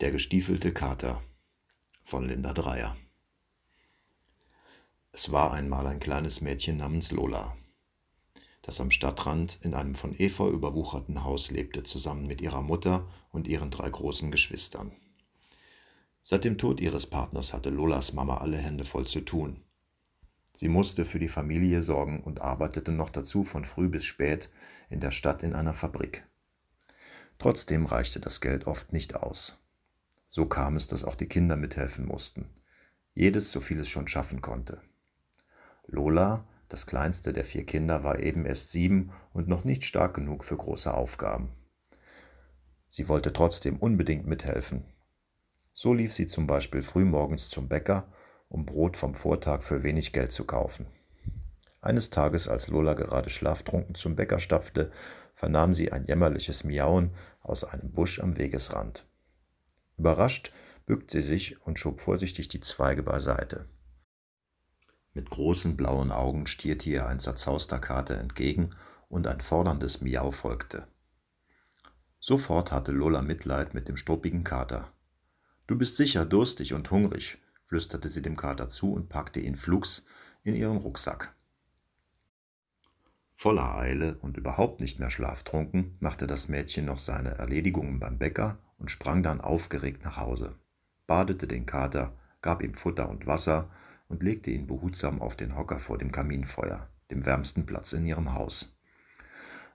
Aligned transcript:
Der 0.00 0.12
gestiefelte 0.12 0.72
Kater 0.72 1.20
von 2.04 2.26
Linda 2.26 2.54
Dreier 2.54 2.96
Es 5.12 5.30
war 5.30 5.52
einmal 5.52 5.86
ein 5.86 6.00
kleines 6.00 6.40
Mädchen 6.40 6.78
namens 6.78 7.12
Lola, 7.12 7.54
das 8.62 8.80
am 8.80 8.90
Stadtrand 8.90 9.58
in 9.60 9.74
einem 9.74 9.94
von 9.94 10.18
Efeu 10.18 10.48
überwucherten 10.48 11.22
Haus 11.22 11.50
lebte, 11.50 11.84
zusammen 11.84 12.26
mit 12.26 12.40
ihrer 12.40 12.62
Mutter 12.62 13.10
und 13.30 13.46
ihren 13.46 13.70
drei 13.70 13.90
großen 13.90 14.30
Geschwistern. 14.30 14.92
Seit 16.22 16.44
dem 16.44 16.56
Tod 16.56 16.80
ihres 16.80 17.04
Partners 17.04 17.52
hatte 17.52 17.68
Lolas 17.68 18.14
Mama 18.14 18.38
alle 18.38 18.56
Hände 18.56 18.86
voll 18.86 19.06
zu 19.06 19.20
tun. 19.20 19.60
Sie 20.54 20.68
musste 20.68 21.04
für 21.04 21.18
die 21.18 21.28
Familie 21.28 21.82
sorgen 21.82 22.22
und 22.22 22.40
arbeitete 22.40 22.90
noch 22.90 23.10
dazu 23.10 23.44
von 23.44 23.66
früh 23.66 23.88
bis 23.88 24.06
spät 24.06 24.48
in 24.88 25.00
der 25.00 25.10
Stadt 25.10 25.42
in 25.42 25.52
einer 25.52 25.74
Fabrik. 25.74 26.26
Trotzdem 27.38 27.84
reichte 27.84 28.18
das 28.18 28.40
Geld 28.40 28.66
oft 28.66 28.94
nicht 28.94 29.14
aus. 29.14 29.59
So 30.32 30.46
kam 30.46 30.76
es, 30.76 30.86
dass 30.86 31.02
auch 31.02 31.16
die 31.16 31.26
Kinder 31.26 31.56
mithelfen 31.56 32.06
mussten. 32.06 32.48
Jedes 33.14 33.50
so 33.50 33.58
viel 33.58 33.80
es 33.80 33.88
schon 33.88 34.06
schaffen 34.06 34.40
konnte. 34.40 34.80
Lola, 35.88 36.46
das 36.68 36.86
kleinste 36.86 37.32
der 37.32 37.44
vier 37.44 37.66
Kinder, 37.66 38.04
war 38.04 38.20
eben 38.20 38.46
erst 38.46 38.70
sieben 38.70 39.10
und 39.32 39.48
noch 39.48 39.64
nicht 39.64 39.82
stark 39.82 40.14
genug 40.14 40.44
für 40.44 40.56
große 40.56 40.94
Aufgaben. 40.94 41.50
Sie 42.88 43.08
wollte 43.08 43.32
trotzdem 43.32 43.76
unbedingt 43.78 44.24
mithelfen. 44.24 44.84
So 45.72 45.92
lief 45.92 46.12
sie 46.12 46.28
zum 46.28 46.46
Beispiel 46.46 46.82
frühmorgens 46.82 47.48
zum 47.48 47.68
Bäcker, 47.68 48.12
um 48.48 48.66
Brot 48.66 48.96
vom 48.96 49.14
Vortag 49.14 49.64
für 49.64 49.82
wenig 49.82 50.12
Geld 50.12 50.30
zu 50.30 50.44
kaufen. 50.44 50.86
Eines 51.80 52.10
Tages, 52.10 52.46
als 52.46 52.68
Lola 52.68 52.94
gerade 52.94 53.30
schlaftrunken 53.30 53.96
zum 53.96 54.14
Bäcker 54.14 54.38
stapfte, 54.38 54.92
vernahm 55.34 55.74
sie 55.74 55.90
ein 55.90 56.04
jämmerliches 56.04 56.62
Miauen 56.62 57.16
aus 57.40 57.64
einem 57.64 57.90
Busch 57.90 58.20
am 58.20 58.36
Wegesrand. 58.36 59.09
Überrascht 60.00 60.50
bückt 60.86 61.10
sie 61.10 61.20
sich 61.20 61.60
und 61.66 61.78
schob 61.78 62.00
vorsichtig 62.00 62.48
die 62.48 62.60
Zweige 62.60 63.02
beiseite. 63.02 63.68
Mit 65.12 65.28
großen 65.28 65.76
blauen 65.76 66.10
Augen 66.10 66.46
stierte 66.46 66.88
ihr 66.88 67.06
ein 67.06 67.20
zerzauster 67.20 67.78
Kater 67.78 68.16
entgegen 68.16 68.70
und 69.10 69.26
ein 69.26 69.42
forderndes 69.42 70.00
Miau 70.00 70.30
folgte. 70.30 70.86
Sofort 72.18 72.72
hatte 72.72 72.92
Lola 72.92 73.20
Mitleid 73.20 73.74
mit 73.74 73.88
dem 73.88 73.98
struppigen 73.98 74.42
Kater. 74.42 74.90
Du 75.66 75.76
bist 75.76 75.96
sicher 75.96 76.24
durstig 76.24 76.72
und 76.72 76.90
hungrig, 76.90 77.36
flüsterte 77.66 78.08
sie 78.08 78.22
dem 78.22 78.38
Kater 78.38 78.70
zu 78.70 78.94
und 78.94 79.10
packte 79.10 79.40
ihn 79.40 79.56
flugs 79.56 80.06
in 80.44 80.54
ihren 80.54 80.78
Rucksack. 80.78 81.34
Voller 83.40 83.74
Eile 83.74 84.18
und 84.18 84.36
überhaupt 84.36 84.80
nicht 84.80 84.98
mehr 84.98 85.08
schlaftrunken, 85.08 85.96
machte 85.98 86.26
das 86.26 86.50
Mädchen 86.50 86.84
noch 86.84 86.98
seine 86.98 87.30
Erledigungen 87.30 87.98
beim 87.98 88.18
Bäcker 88.18 88.58
und 88.76 88.90
sprang 88.90 89.22
dann 89.22 89.40
aufgeregt 89.40 90.04
nach 90.04 90.18
Hause, 90.18 90.58
badete 91.06 91.46
den 91.46 91.64
Kater, 91.64 92.14
gab 92.42 92.62
ihm 92.62 92.74
Futter 92.74 93.08
und 93.08 93.26
Wasser 93.26 93.70
und 94.08 94.22
legte 94.22 94.50
ihn 94.50 94.66
behutsam 94.66 95.22
auf 95.22 95.36
den 95.36 95.56
Hocker 95.56 95.78
vor 95.78 95.96
dem 95.96 96.12
Kaminfeuer, 96.12 96.90
dem 97.10 97.24
wärmsten 97.24 97.64
Platz 97.64 97.94
in 97.94 98.04
ihrem 98.04 98.34
Haus. 98.34 98.78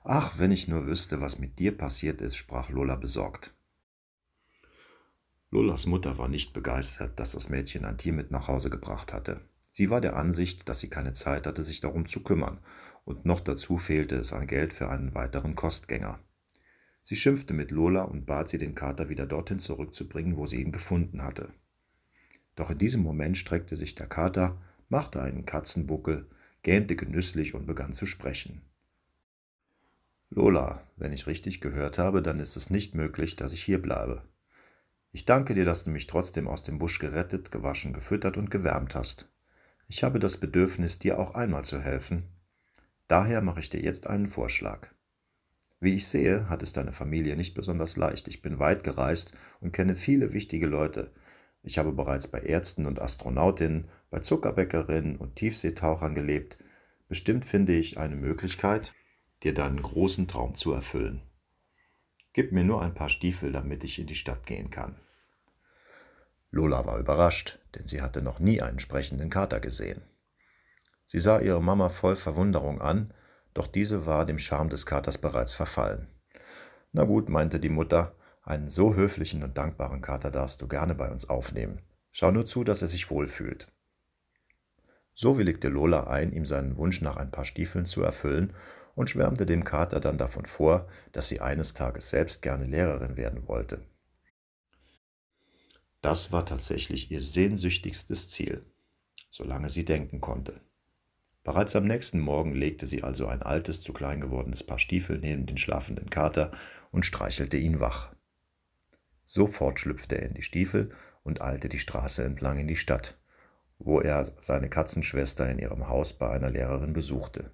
Ach, 0.03 0.37
wenn 0.37 0.51
ich 0.51 0.67
nur 0.67 0.85
wüsste, 0.85 1.19
was 1.19 1.39
mit 1.39 1.57
dir 1.57 1.75
passiert 1.75 2.21
ist, 2.21 2.35
sprach 2.35 2.69
Lola 2.69 2.97
besorgt. 2.97 3.55
Lolas 5.49 5.87
Mutter 5.87 6.19
war 6.19 6.27
nicht 6.27 6.53
begeistert, 6.53 7.19
dass 7.19 7.31
das 7.31 7.49
Mädchen 7.49 7.83
ein 7.83 7.97
Tier 7.97 8.13
mit 8.13 8.29
nach 8.29 8.47
Hause 8.47 8.69
gebracht 8.69 9.11
hatte. 9.11 9.41
Sie 9.71 9.89
war 9.89 9.99
der 10.01 10.15
Ansicht, 10.15 10.69
dass 10.69 10.79
sie 10.79 10.89
keine 10.89 11.13
Zeit 11.13 11.47
hatte, 11.47 11.63
sich 11.63 11.81
darum 11.81 12.05
zu 12.05 12.23
kümmern, 12.23 12.59
und 13.05 13.25
noch 13.25 13.39
dazu 13.39 13.77
fehlte 13.77 14.15
es 14.15 14.33
an 14.33 14.47
Geld 14.47 14.73
für 14.73 14.89
einen 14.89 15.15
weiteren 15.15 15.55
Kostgänger. 15.55 16.19
Sie 17.01 17.15
schimpfte 17.15 17.53
mit 17.53 17.71
Lola 17.71 18.01
und 18.01 18.25
bat 18.25 18.49
sie, 18.49 18.57
den 18.57 18.75
Kater 18.75 19.09
wieder 19.09 19.27
dorthin 19.27 19.59
zurückzubringen, 19.59 20.37
wo 20.37 20.47
sie 20.47 20.61
ihn 20.61 20.71
gefunden 20.71 21.21
hatte. 21.23 21.53
Doch 22.55 22.71
in 22.71 22.79
diesem 22.79 23.03
Moment 23.03 23.37
streckte 23.37 23.77
sich 23.77 23.95
der 23.95 24.07
Kater, 24.07 24.59
machte 24.89 25.21
einen 25.21 25.45
Katzenbuckel, 25.45 26.27
gähnte 26.63 26.95
genüsslich 26.95 27.53
und 27.53 27.67
begann 27.67 27.93
zu 27.93 28.07
sprechen. 28.07 28.61
Lola, 30.31 30.81
wenn 30.97 31.13
ich 31.13 31.27
richtig 31.27 31.61
gehört 31.61 31.99
habe, 31.99 32.23
dann 32.23 32.39
ist 32.39 32.55
es 32.55 32.71
nicht 32.71 32.95
möglich, 32.95 33.35
dass 33.35 33.53
ich 33.53 33.63
hier 33.63 33.81
bleibe. 33.81 34.23
Ich 35.11 35.25
danke 35.25 35.53
dir, 35.53 35.63
dass 35.63 35.83
du 35.83 35.91
mich 35.91 36.07
trotzdem 36.07 36.47
aus 36.47 36.63
dem 36.63 36.79
Busch 36.79 36.99
gerettet, 36.99 37.51
gewaschen, 37.51 37.93
gefüttert 37.93 38.35
und 38.35 38.49
gewärmt 38.49 38.95
hast. 38.95 39.29
Ich 39.87 40.03
habe 40.03 40.19
das 40.19 40.37
Bedürfnis, 40.37 40.97
dir 40.97 41.19
auch 41.19 41.35
einmal 41.35 41.63
zu 41.63 41.79
helfen. 41.79 42.34
Daher 43.07 43.41
mache 43.41 43.59
ich 43.59 43.69
dir 43.69 43.81
jetzt 43.81 44.07
einen 44.07 44.27
Vorschlag. 44.27 44.89
Wie 45.79 45.93
ich 45.93 46.07
sehe, 46.07 46.49
hat 46.49 46.63
es 46.63 46.73
deine 46.73 46.91
Familie 46.91 47.35
nicht 47.35 47.53
besonders 47.53 47.97
leicht. 47.97 48.27
Ich 48.27 48.41
bin 48.41 48.59
weit 48.59 48.83
gereist 48.83 49.37
und 49.59 49.71
kenne 49.71 49.95
viele 49.95 50.33
wichtige 50.33 50.65
Leute. 50.65 51.13
Ich 51.61 51.77
habe 51.77 51.91
bereits 51.91 52.27
bei 52.27 52.39
Ärzten 52.39 52.85
und 52.85 53.01
Astronautinnen, 53.01 53.89
bei 54.09 54.19
Zuckerbäckerinnen 54.19 55.17
und 55.17 55.35
Tiefseetauchern 55.35 56.15
gelebt. 56.15 56.57
Bestimmt 57.07 57.45
finde 57.45 57.73
ich 57.73 57.97
eine 57.97 58.15
Möglichkeit, 58.15 58.93
dir 59.43 59.53
deinen 59.53 59.81
großen 59.81 60.27
Traum 60.27 60.55
zu 60.55 60.71
erfüllen. 60.71 61.21
Gib 62.33 62.51
mir 62.51 62.63
nur 62.63 62.81
ein 62.81 62.93
paar 62.93 63.09
Stiefel, 63.09 63.51
damit 63.51 63.83
ich 63.83 63.99
in 63.99 64.07
die 64.07 64.15
Stadt 64.15 64.45
gehen 64.45 64.69
kann. 64.69 64.99
Lola 66.51 66.85
war 66.85 66.99
überrascht, 66.99 67.59
denn 67.75 67.85
sie 67.85 68.01
hatte 68.01 68.21
noch 68.21 68.39
nie 68.39 68.61
einen 68.61 68.79
sprechenden 68.79 69.29
Kater 69.29 69.59
gesehen. 69.59 70.01
Sie 71.05 71.19
sah 71.19 71.39
ihre 71.39 71.61
Mama 71.61 71.89
voll 71.89 72.15
Verwunderung 72.15 72.81
an, 72.81 73.13
doch 73.53 73.67
diese 73.67 74.05
war 74.05 74.25
dem 74.25 74.39
Charme 74.39 74.69
des 74.69 74.85
Katers 74.85 75.17
bereits 75.17 75.53
verfallen. 75.53 76.07
Na 76.91 77.03
gut, 77.03 77.29
meinte 77.29 77.59
die 77.59 77.69
Mutter, 77.69 78.15
einen 78.43 78.69
so 78.69 78.95
höflichen 78.95 79.43
und 79.43 79.57
dankbaren 79.57 80.01
Kater 80.01 80.31
darfst 80.31 80.61
du 80.61 80.67
gerne 80.67 80.95
bei 80.95 81.09
uns 81.09 81.29
aufnehmen. 81.29 81.81
Schau 82.11 82.31
nur 82.31 82.45
zu, 82.45 82.63
dass 82.63 82.81
er 82.81 82.87
sich 82.87 83.09
wohlfühlt. 83.09 83.71
So 85.13 85.37
willigte 85.37 85.69
Lola 85.69 86.07
ein, 86.07 86.31
ihm 86.33 86.45
seinen 86.45 86.77
Wunsch 86.77 87.01
nach 87.01 87.15
ein 87.15 87.31
paar 87.31 87.45
Stiefeln 87.45 87.85
zu 87.85 88.01
erfüllen 88.01 88.53
und 88.95 89.09
schwärmte 89.09 89.45
dem 89.45 89.63
Kater 89.63 89.99
dann 89.99 90.17
davon 90.17 90.45
vor, 90.45 90.87
dass 91.11 91.27
sie 91.27 91.41
eines 91.41 91.73
Tages 91.73 92.09
selbst 92.09 92.41
gerne 92.41 92.65
Lehrerin 92.65 93.17
werden 93.17 93.47
wollte. 93.47 93.81
Das 96.01 96.31
war 96.31 96.45
tatsächlich 96.45 97.11
ihr 97.11 97.21
sehnsüchtigstes 97.21 98.29
Ziel, 98.29 98.65
solange 99.31 99.69
sie 99.69 99.85
denken 99.85 100.21
konnte. 100.21 100.61
Bereits 101.45 101.75
am 101.75 101.85
nächsten 101.85 102.19
Morgen 102.19 102.53
legte 102.55 102.87
sie 102.87 103.03
also 103.03 103.27
ein 103.27 103.43
altes, 103.43 103.83
zu 103.83 103.93
klein 103.93 104.19
gewordenes 104.19 104.63
Paar 104.63 104.79
Stiefel 104.79 105.19
neben 105.19 105.45
den 105.45 105.59
schlafenden 105.59 106.09
Kater 106.09 106.51
und 106.91 107.05
streichelte 107.05 107.55
ihn 107.55 107.79
wach. 107.79 108.15
Sofort 109.25 109.79
schlüpfte 109.79 110.17
er 110.17 110.27
in 110.27 110.33
die 110.33 110.41
Stiefel 110.41 110.89
und 111.21 111.43
eilte 111.43 111.69
die 111.69 111.77
Straße 111.77 112.23
entlang 112.23 112.57
in 112.57 112.67
die 112.67 112.75
Stadt, 112.75 113.19
wo 113.77 114.01
er 114.01 114.25
seine 114.41 114.69
Katzenschwester 114.69 115.47
in 115.47 115.59
ihrem 115.59 115.87
Haus 115.87 116.13
bei 116.13 116.31
einer 116.31 116.49
Lehrerin 116.49 116.93
besuchte. 116.93 117.51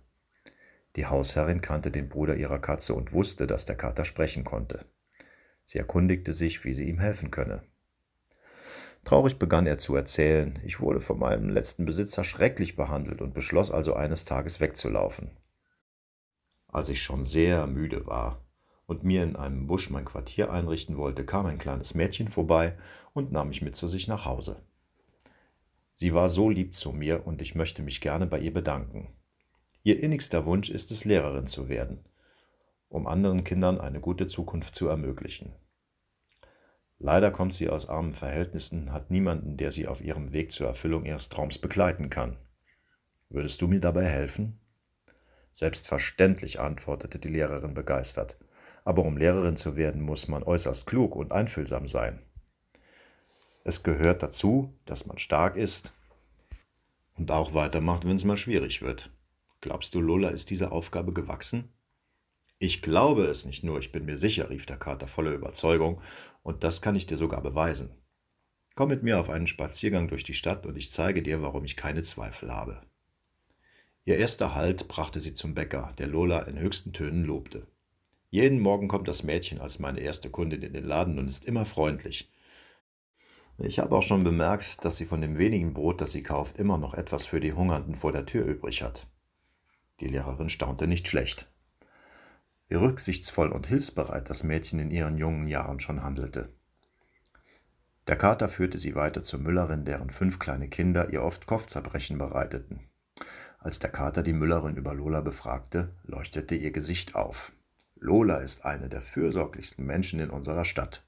Die 0.96 1.08
Hausherrin 1.08 1.60
kannte 1.60 1.92
den 1.92 2.08
Bruder 2.08 2.38
ihrer 2.38 2.60
Katze 2.60 2.94
und 2.94 3.12
wusste, 3.12 3.46
dass 3.46 3.66
der 3.66 3.76
Kater 3.76 4.06
sprechen 4.06 4.46
konnte. 4.46 4.86
Sie 5.66 5.80
erkundigte 5.80 6.32
sich, 6.32 6.64
wie 6.64 6.74
sie 6.74 6.88
ihm 6.88 7.00
helfen 7.00 7.30
könne. 7.30 7.64
Traurig 9.12 9.38
begann 9.38 9.68
er 9.68 9.78
zu 9.78 9.94
erzählen, 9.94 10.58
ich 10.64 10.80
wurde 10.80 11.02
von 11.02 11.20
meinem 11.20 11.50
letzten 11.50 11.84
Besitzer 11.84 12.24
schrecklich 12.24 12.78
behandelt 12.78 13.22
und 13.22 13.34
beschloss 13.34 13.70
also 13.70 13.94
eines 13.94 14.24
Tages 14.24 14.62
wegzulaufen. 14.62 15.32
Als 16.70 16.88
ich 16.88 17.04
schon 17.04 17.26
sehr 17.26 17.68
müde 17.68 18.08
war 18.08 18.46
und 18.86 19.04
mir 19.04 19.26
in 19.26 19.36
einem 19.36 19.68
Busch 19.68 19.90
mein 19.90 20.06
Quartier 20.06 20.50
einrichten 20.50 20.96
wollte, 20.96 21.26
kam 21.26 21.46
ein 21.46 21.58
kleines 21.58 21.94
Mädchen 21.94 22.30
vorbei 22.30 22.78
und 23.12 23.34
nahm 23.34 23.50
mich 23.50 23.62
mit 23.62 23.76
zu 23.76 23.90
sich 23.90 24.08
nach 24.08 24.24
Hause. 24.24 24.64
Sie 25.96 26.14
war 26.14 26.30
so 26.30 26.50
lieb 26.50 26.74
zu 26.74 26.94
mir 26.94 27.28
und 27.28 27.42
ich 27.42 27.54
möchte 27.54 27.82
mich 27.82 28.00
gerne 28.00 28.28
bei 28.28 28.40
ihr 28.40 28.54
bedanken. 28.54 29.10
Ihr 29.84 30.02
innigster 30.02 30.46
Wunsch 30.46 30.70
ist 30.70 30.90
es, 30.90 31.04
Lehrerin 31.04 31.48
zu 31.48 31.68
werden, 31.68 32.06
um 32.88 33.08
anderen 33.08 33.44
Kindern 33.44 33.78
eine 33.78 34.00
gute 34.00 34.28
Zukunft 34.28 34.74
zu 34.74 34.88
ermöglichen. 34.88 35.54
Leider 37.04 37.32
kommt 37.32 37.56
sie 37.56 37.68
aus 37.68 37.90
armen 37.90 38.14
Verhältnissen, 38.14 38.94
hat 38.94 39.10
niemanden, 39.10 39.58
der 39.58 39.72
sie 39.72 39.88
auf 39.88 40.02
ihrem 40.02 40.34
Weg 40.34 40.52
zur 40.52 40.68
Erfüllung 40.68 41.04
ihres 41.04 41.30
Traums 41.30 41.58
begleiten 41.58 42.12
kann. 42.12 42.38
Würdest 43.28 43.60
du 43.64 43.68
mir 43.68 43.80
dabei 43.80 44.06
helfen? 44.06 44.60
Selbstverständlich, 45.52 46.60
antwortete 46.60 47.18
die 47.18 47.30
Lehrerin 47.30 47.74
begeistert. 47.74 48.38
Aber 48.86 49.04
um 49.04 49.18
Lehrerin 49.18 49.56
zu 49.56 49.76
werden, 49.76 50.02
muss 50.04 50.28
man 50.28 50.44
äußerst 50.44 50.86
klug 50.86 51.16
und 51.16 51.32
einfühlsam 51.32 51.88
sein. 51.88 52.22
Es 53.64 53.82
gehört 53.82 54.22
dazu, 54.22 54.78
dass 54.86 55.08
man 55.08 55.18
stark 55.18 55.58
ist 55.58 55.94
und 57.18 57.32
auch 57.32 57.56
weitermacht, 57.56 58.06
wenn 58.06 58.16
es 58.16 58.26
mal 58.26 58.38
schwierig 58.38 58.84
wird. 58.84 59.12
Glaubst 59.60 59.96
du, 59.96 60.02
Lola 60.02 60.30
ist 60.30 60.52
dieser 60.52 60.72
Aufgabe 60.72 61.14
gewachsen? 61.14 61.74
Ich 62.64 62.84
glaube 62.84 63.24
es 63.24 63.44
nicht 63.44 63.64
nur, 63.64 63.80
ich 63.80 63.92
bin 63.92 64.06
mir 64.06 64.20
sicher, 64.20 64.52
rief 64.52 64.68
der 64.68 64.78
Kater 64.78 65.08
voller 65.08 65.32
Überzeugung, 65.32 66.00
und 66.44 66.64
das 66.64 66.80
kann 66.80 66.96
ich 66.96 67.08
dir 67.08 67.18
sogar 67.18 67.42
beweisen. 67.42 67.90
Komm 68.76 68.90
mit 68.90 69.02
mir 69.02 69.20
auf 69.20 69.32
einen 69.32 69.48
Spaziergang 69.48 70.08
durch 70.08 70.24
die 70.24 70.36
Stadt 70.36 70.68
und 70.68 70.78
ich 70.78 70.92
zeige 70.92 71.24
dir, 71.24 71.42
warum 71.42 71.66
ich 71.66 71.76
keine 71.76 72.04
Zweifel 72.04 72.54
habe. 72.54 72.80
Ihr 74.06 74.18
erster 74.18 74.54
Halt 74.54 74.88
brachte 74.88 75.20
sie 75.20 75.34
zum 75.34 75.56
Bäcker, 75.56 75.96
der 75.98 76.06
Lola 76.06 76.42
in 76.44 76.60
höchsten 76.60 76.94
Tönen 76.94 77.24
lobte. 77.24 77.66
Jeden 78.30 78.60
Morgen 78.60 78.88
kommt 78.88 79.08
das 79.08 79.24
Mädchen 79.24 79.60
als 79.60 79.80
meine 79.80 80.02
erste 80.02 80.30
Kundin 80.30 80.62
in 80.62 80.74
den 80.74 80.86
Laden 80.86 81.18
und 81.18 81.28
ist 81.28 81.46
immer 81.46 81.66
freundlich. 81.66 82.32
Ich 83.58 83.80
habe 83.80 83.98
auch 83.98 84.04
schon 84.04 84.24
bemerkt, 84.24 84.86
dass 84.86 84.98
sie 84.98 85.08
von 85.08 85.22
dem 85.22 85.40
wenigen 85.40 85.74
Brot, 85.74 86.00
das 86.00 86.12
sie 86.12 86.22
kauft, 86.22 86.60
immer 86.60 86.78
noch 86.78 86.94
etwas 86.94 87.26
für 87.26 87.40
die 87.40 87.54
Hungernden 87.54 87.96
vor 87.96 88.12
der 88.12 88.28
Tür 88.28 88.46
übrig 88.46 88.84
hat. 88.84 89.08
Die 90.00 90.10
Lehrerin 90.10 90.50
staunte 90.50 90.86
nicht 90.86 91.08
schlecht. 91.08 91.52
Wie 92.72 92.78
rücksichtsvoll 92.78 93.52
und 93.52 93.68
hilfsbereit 93.68 94.30
das 94.30 94.44
Mädchen 94.44 94.80
in 94.80 94.92
ihren 94.92 95.18
jungen 95.18 95.50
Jahren 95.50 95.82
schon 95.82 96.04
handelte. 96.04 96.54
Der 98.08 98.16
Kater 98.16 98.48
führte 98.48 98.78
sie 98.78 98.96
weiter 98.96 99.24
zur 99.24 99.42
Müllerin, 99.42 99.84
deren 99.84 100.10
fünf 100.10 100.40
kleine 100.40 100.70
Kinder 100.70 101.12
ihr 101.12 101.22
oft 101.22 101.48
Kopfzerbrechen 101.48 102.18
bereiteten. 102.18 102.88
Als 103.60 103.80
der 103.80 103.90
Kater 103.90 104.24
die 104.24 104.32
Müllerin 104.32 104.78
über 104.78 104.94
Lola 104.94 105.20
befragte, 105.20 105.94
leuchtete 106.04 106.56
ihr 106.56 106.72
Gesicht 106.72 107.14
auf. 107.14 107.52
Lola 108.00 108.38
ist 108.38 108.64
eine 108.64 108.88
der 108.88 109.02
fürsorglichsten 109.02 109.86
Menschen 109.86 110.22
in 110.22 110.30
unserer 110.30 110.64
Stadt. 110.64 111.04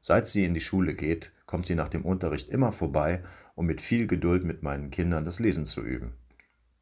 Seit 0.00 0.26
sie 0.28 0.46
in 0.46 0.54
die 0.54 0.60
Schule 0.60 0.94
geht, 0.94 1.30
kommt 1.44 1.66
sie 1.66 1.74
nach 1.74 1.90
dem 1.90 2.06
Unterricht 2.06 2.48
immer 2.48 2.72
vorbei, 2.72 3.22
um 3.54 3.66
mit 3.66 3.82
viel 3.82 4.06
Geduld 4.06 4.44
mit 4.44 4.62
meinen 4.62 4.90
Kindern 4.90 5.26
das 5.26 5.40
Lesen 5.40 5.66
zu 5.66 5.82
üben. 5.82 6.14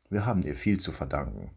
Wir 0.08 0.24
haben 0.24 0.42
ihr 0.42 0.54
viel 0.54 0.78
zu 0.78 0.92
verdanken. 0.92 1.50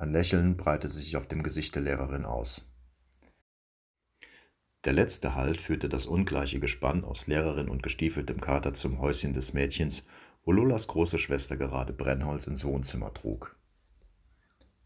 Ein 0.00 0.12
Lächeln 0.12 0.56
breitete 0.56 0.94
sich 0.94 1.18
auf 1.18 1.26
dem 1.26 1.42
Gesicht 1.42 1.74
der 1.74 1.82
Lehrerin 1.82 2.24
aus. 2.24 2.72
Der 4.84 4.94
letzte 4.94 5.34
Halt 5.34 5.60
führte 5.60 5.90
das 5.90 6.06
ungleiche 6.06 6.58
Gespann 6.58 7.04
aus 7.04 7.26
Lehrerin 7.26 7.68
und 7.68 7.82
gestiefeltem 7.82 8.40
Kater 8.40 8.72
zum 8.72 8.98
Häuschen 8.98 9.34
des 9.34 9.52
Mädchens, 9.52 10.06
wo 10.42 10.52
Lolas 10.52 10.86
große 10.86 11.18
Schwester 11.18 11.58
gerade 11.58 11.92
Brennholz 11.92 12.46
ins 12.46 12.64
Wohnzimmer 12.64 13.12
trug. 13.12 13.58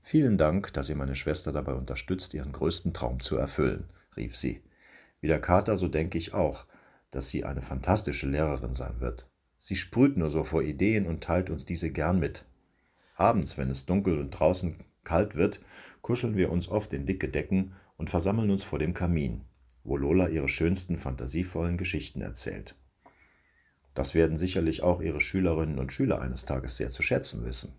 Vielen 0.02 0.36
Dank, 0.36 0.72
dass 0.72 0.88
ihr 0.88 0.96
meine 0.96 1.14
Schwester 1.14 1.52
dabei 1.52 1.74
unterstützt, 1.74 2.34
ihren 2.34 2.50
größten 2.50 2.92
Traum 2.92 3.20
zu 3.20 3.36
erfüllen, 3.36 3.88
rief 4.16 4.36
sie. 4.36 4.64
Wie 5.20 5.28
der 5.28 5.40
Kater, 5.40 5.76
so 5.76 5.86
denke 5.86 6.18
ich 6.18 6.34
auch, 6.34 6.66
dass 7.12 7.30
sie 7.30 7.44
eine 7.44 7.62
fantastische 7.62 8.26
Lehrerin 8.26 8.72
sein 8.72 8.98
wird. 8.98 9.28
Sie 9.58 9.76
sprüht 9.76 10.16
nur 10.16 10.32
so 10.32 10.42
vor 10.42 10.64
Ideen 10.64 11.06
und 11.06 11.22
teilt 11.22 11.50
uns 11.50 11.64
diese 11.64 11.92
gern 11.92 12.18
mit. 12.18 12.46
Abends, 13.14 13.56
wenn 13.56 13.70
es 13.70 13.86
dunkel 13.86 14.18
und 14.18 14.30
draußen 14.30 14.82
kalt 15.04 15.34
wird, 15.34 15.60
kuscheln 16.02 16.36
wir 16.36 16.50
uns 16.50 16.68
oft 16.68 16.92
in 16.92 17.06
dicke 17.06 17.28
Decken 17.28 17.74
und 17.96 18.10
versammeln 18.10 18.50
uns 18.50 18.64
vor 18.64 18.78
dem 18.78 18.94
Kamin 18.94 19.44
wo 19.84 19.98
Lola 19.98 20.28
ihre 20.28 20.48
schönsten 20.48 20.96
fantasievollen 20.96 21.76
Geschichten 21.76 22.22
erzählt. 22.22 22.74
Das 23.92 24.14
werden 24.14 24.36
sicherlich 24.36 24.82
auch 24.82 25.00
ihre 25.00 25.20
Schülerinnen 25.20 25.78
und 25.78 25.92
Schüler 25.92 26.20
eines 26.20 26.46
Tages 26.46 26.76
sehr 26.76 26.90
zu 26.90 27.02
schätzen 27.02 27.44
wissen. 27.44 27.74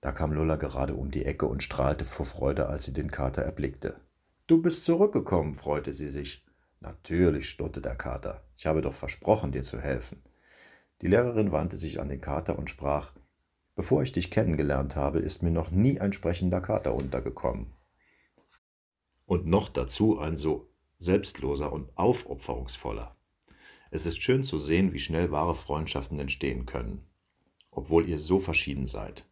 Da 0.00 0.12
kam 0.12 0.32
Lola 0.32 0.56
gerade 0.56 0.94
um 0.94 1.10
die 1.10 1.24
Ecke 1.24 1.46
und 1.46 1.62
strahlte 1.62 2.04
vor 2.04 2.24
Freude, 2.24 2.68
als 2.68 2.84
sie 2.84 2.92
den 2.92 3.10
Kater 3.10 3.42
erblickte. 3.42 4.00
Du 4.46 4.62
bist 4.62 4.84
zurückgekommen, 4.84 5.54
freute 5.54 5.92
sie 5.92 6.08
sich. 6.08 6.44
Natürlich, 6.80 7.48
sturrte 7.48 7.80
der 7.80 7.96
Kater. 7.96 8.44
Ich 8.56 8.66
habe 8.66 8.82
doch 8.82 8.92
versprochen, 8.92 9.52
dir 9.52 9.62
zu 9.62 9.80
helfen. 9.80 10.22
Die 11.00 11.08
Lehrerin 11.08 11.52
wandte 11.52 11.78
sich 11.78 12.00
an 12.00 12.08
den 12.08 12.20
Kater 12.20 12.58
und 12.58 12.70
sprach 12.70 13.12
Bevor 13.76 14.02
ich 14.02 14.12
dich 14.12 14.30
kennengelernt 14.30 14.94
habe, 14.94 15.18
ist 15.18 15.42
mir 15.42 15.50
noch 15.50 15.70
nie 15.70 16.00
ein 16.00 16.12
sprechender 16.12 16.60
Kater 16.60 16.94
untergekommen 16.94 17.74
und 19.26 19.46
noch 19.46 19.68
dazu 19.68 20.18
ein 20.18 20.36
so 20.36 20.70
selbstloser 20.98 21.72
und 21.72 21.96
aufopferungsvoller. 21.96 23.16
Es 23.90 24.06
ist 24.06 24.22
schön 24.22 24.44
zu 24.44 24.58
sehen, 24.58 24.92
wie 24.92 25.00
schnell 25.00 25.32
wahre 25.32 25.56
Freundschaften 25.56 26.20
entstehen 26.20 26.66
können, 26.66 27.04
obwohl 27.70 28.08
ihr 28.08 28.18
so 28.18 28.38
verschieden 28.38 28.86
seid. 28.86 29.26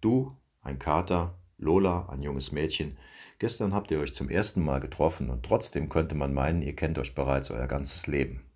Du, 0.00 0.36
ein 0.62 0.78
Kater, 0.78 1.38
Lola, 1.58 2.08
ein 2.08 2.22
junges 2.22 2.52
Mädchen, 2.52 2.96
gestern 3.38 3.74
habt 3.74 3.90
ihr 3.90 3.98
euch 3.98 4.14
zum 4.14 4.30
ersten 4.30 4.64
Mal 4.64 4.80
getroffen 4.80 5.28
und 5.28 5.44
trotzdem 5.44 5.88
könnte 5.90 6.14
man 6.14 6.32
meinen, 6.32 6.62
ihr 6.62 6.74
kennt 6.74 6.98
euch 6.98 7.14
bereits 7.14 7.50
euer 7.50 7.66
ganzes 7.66 8.06
Leben. 8.06 8.46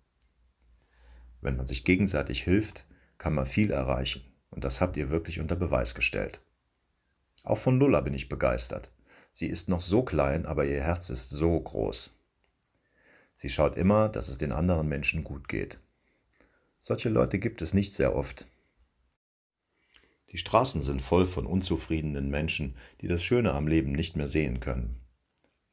Wenn 1.41 1.57
man 1.57 1.65
sich 1.65 1.83
gegenseitig 1.83 2.43
hilft, 2.43 2.85
kann 3.17 3.35
man 3.35 3.45
viel 3.45 3.71
erreichen 3.71 4.32
und 4.53 4.63
das 4.63 4.81
habt 4.81 4.97
ihr 4.97 5.09
wirklich 5.09 5.39
unter 5.39 5.55
Beweis 5.55 5.95
gestellt. 5.95 6.41
Auch 7.43 7.57
von 7.57 7.79
Lola 7.79 8.01
bin 8.01 8.13
ich 8.13 8.29
begeistert. 8.29 8.91
Sie 9.31 9.47
ist 9.47 9.67
noch 9.67 9.81
so 9.81 10.03
klein, 10.03 10.45
aber 10.45 10.65
ihr 10.65 10.81
Herz 10.81 11.09
ist 11.09 11.29
so 11.29 11.59
groß. 11.59 12.17
Sie 13.33 13.49
schaut 13.49 13.77
immer, 13.77 14.09
dass 14.09 14.29
es 14.29 14.37
den 14.37 14.51
anderen 14.51 14.87
Menschen 14.87 15.23
gut 15.23 15.47
geht. 15.47 15.79
Solche 16.79 17.09
Leute 17.09 17.39
gibt 17.39 17.61
es 17.61 17.73
nicht 17.73 17.93
sehr 17.93 18.15
oft. 18.15 18.47
Die 20.31 20.37
Straßen 20.37 20.81
sind 20.81 21.01
voll 21.01 21.25
von 21.25 21.45
unzufriedenen 21.45 22.29
Menschen, 22.29 22.75
die 23.01 23.07
das 23.07 23.23
Schöne 23.23 23.53
am 23.53 23.67
Leben 23.67 23.91
nicht 23.91 24.15
mehr 24.15 24.27
sehen 24.27 24.59
können. 24.59 24.99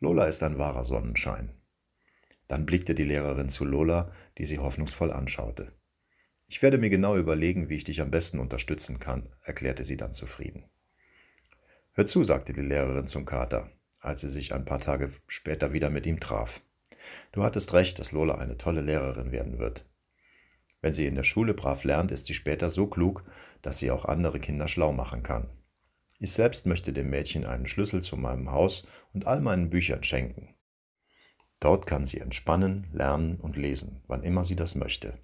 Lola 0.00 0.24
ist 0.24 0.42
ein 0.42 0.58
wahrer 0.58 0.84
Sonnenschein. 0.84 1.50
Dann 2.48 2.66
blickte 2.66 2.94
die 2.94 3.04
Lehrerin 3.04 3.48
zu 3.48 3.64
Lola, 3.64 4.10
die 4.38 4.44
sie 4.44 4.58
hoffnungsvoll 4.58 5.12
anschaute. 5.12 5.72
Ich 6.52 6.62
werde 6.62 6.78
mir 6.78 6.90
genau 6.90 7.16
überlegen, 7.16 7.68
wie 7.68 7.76
ich 7.76 7.84
dich 7.84 8.00
am 8.00 8.10
besten 8.10 8.40
unterstützen 8.40 8.98
kann, 8.98 9.28
erklärte 9.40 9.84
sie 9.84 9.96
dann 9.96 10.12
zufrieden. 10.12 10.64
Hör 11.92 12.06
zu, 12.06 12.24
sagte 12.24 12.52
die 12.52 12.60
Lehrerin 12.60 13.06
zum 13.06 13.24
Kater, 13.24 13.70
als 14.00 14.22
sie 14.22 14.28
sich 14.28 14.52
ein 14.52 14.64
paar 14.64 14.80
Tage 14.80 15.12
später 15.28 15.72
wieder 15.72 15.90
mit 15.90 16.06
ihm 16.06 16.18
traf. 16.18 16.60
Du 17.30 17.44
hattest 17.44 17.72
recht, 17.72 18.00
dass 18.00 18.10
Lola 18.10 18.34
eine 18.34 18.58
tolle 18.58 18.80
Lehrerin 18.80 19.30
werden 19.30 19.60
wird. 19.60 19.88
Wenn 20.80 20.92
sie 20.92 21.06
in 21.06 21.14
der 21.14 21.22
Schule 21.22 21.54
brav 21.54 21.84
lernt, 21.84 22.10
ist 22.10 22.26
sie 22.26 22.34
später 22.34 22.68
so 22.68 22.88
klug, 22.88 23.24
dass 23.62 23.78
sie 23.78 23.92
auch 23.92 24.04
andere 24.04 24.40
Kinder 24.40 24.66
schlau 24.66 24.92
machen 24.92 25.22
kann. 25.22 25.50
Ich 26.18 26.32
selbst 26.32 26.66
möchte 26.66 26.92
dem 26.92 27.10
Mädchen 27.10 27.46
einen 27.46 27.68
Schlüssel 27.68 28.02
zu 28.02 28.16
meinem 28.16 28.50
Haus 28.50 28.88
und 29.12 29.24
all 29.24 29.40
meinen 29.40 29.70
Büchern 29.70 30.02
schenken. 30.02 30.56
Dort 31.60 31.86
kann 31.86 32.04
sie 32.04 32.18
entspannen, 32.18 32.88
lernen 32.92 33.36
und 33.36 33.56
lesen, 33.56 34.02
wann 34.08 34.24
immer 34.24 34.42
sie 34.42 34.56
das 34.56 34.74
möchte. 34.74 35.16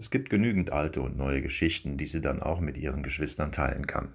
Es 0.00 0.08
gibt 0.08 0.30
genügend 0.30 0.72
alte 0.72 1.02
und 1.02 1.18
neue 1.18 1.42
Geschichten, 1.42 1.98
die 1.98 2.06
sie 2.06 2.22
dann 2.22 2.40
auch 2.42 2.58
mit 2.60 2.78
ihren 2.78 3.02
Geschwistern 3.02 3.52
teilen 3.52 3.86
kann. 3.86 4.14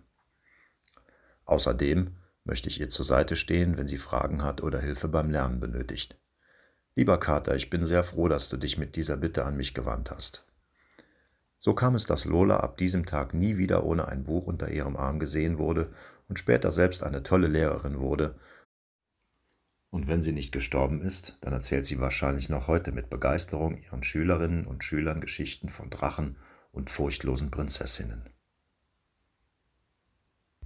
Außerdem 1.46 2.16
möchte 2.44 2.70
ich 2.70 2.80
ihr 2.80 2.90
zur 2.90 3.06
Seite 3.06 3.36
stehen, 3.36 3.78
wenn 3.78 3.86
sie 3.88 4.00
Fragen 4.00 4.44
hat 4.44 4.64
oder 4.64 4.80
Hilfe 4.80 5.08
beim 5.08 5.30
Lernen 5.30 5.60
benötigt. 5.60 6.20
Lieber 6.96 7.20
Kater, 7.20 7.56
ich 7.56 7.70
bin 7.70 7.86
sehr 7.86 8.04
froh, 8.04 8.28
dass 8.28 8.50
du 8.50 8.58
dich 8.58 8.80
mit 8.80 8.96
dieser 8.96 9.16
Bitte 9.16 9.46
an 9.46 9.58
mich 9.58 9.76
gewandt 9.76 10.10
hast. 10.10 10.48
So 11.60 11.76
kam 11.76 11.94
es, 11.94 12.08
dass 12.08 12.26
Lola 12.26 12.62
ab 12.62 12.78
diesem 12.78 13.06
Tag 13.06 13.36
nie 13.36 13.60
wieder 13.60 13.84
ohne 13.84 14.08
ein 14.08 14.24
Buch 14.24 14.48
unter 14.48 14.72
ihrem 14.72 14.96
Arm 14.96 15.20
gesehen 15.20 15.60
wurde 15.60 15.94
und 16.28 16.40
später 16.40 16.72
selbst 16.72 17.04
eine 17.04 17.22
tolle 17.22 17.48
Lehrerin 17.48 18.00
wurde. 18.00 18.34
Und 19.96 20.10
wenn 20.10 20.22
sie 20.22 20.34
nicht 20.34 20.52
gestorben 20.52 21.02
ist, 21.02 21.38
dann 21.40 21.54
erzählt 21.54 21.86
sie 21.86 22.02
wahrscheinlich 22.02 22.50
noch 22.50 22.68
heute 22.68 22.92
mit 22.92 23.10
Begeisterung 23.10 23.82
ihren 23.82 24.04
Schülerinnen 24.04 24.68
und 24.68 24.84
Schülern 24.84 25.22
Geschichten 25.22 25.70
von 25.70 25.90
Drachen 25.90 26.36
und 26.74 26.90
furchtlosen 26.90 27.50
Prinzessinnen. 27.50 28.30